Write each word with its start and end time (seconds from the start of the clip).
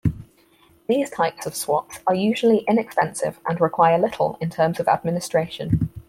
These 0.89 1.11
types 1.11 1.45
of 1.45 1.55
swaps 1.55 1.99
are 2.07 2.15
usually 2.15 2.65
inexpensive 2.67 3.39
and 3.47 3.61
require 3.61 3.99
little 3.99 4.35
in 4.41 4.49
terms 4.49 4.79
of 4.79 4.87
administration. 4.87 5.91